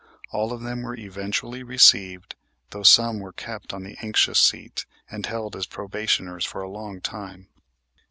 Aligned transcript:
All 0.31 0.51
of 0.51 0.61
them 0.61 0.81
were 0.81 0.97
eventually 0.97 1.61
received, 1.61 2.35
though 2.71 2.81
some 2.81 3.19
were 3.19 3.31
kept 3.33 3.71
on 3.71 3.83
the 3.83 3.97
anxious 4.01 4.39
seat 4.39 4.87
and 5.11 5.27
held 5.27 5.55
as 5.55 5.67
probationers 5.67 6.43
for 6.43 6.63
a 6.63 6.71
long 6.71 7.01
time. 7.01 7.49